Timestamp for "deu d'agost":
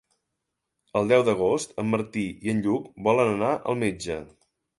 1.11-1.75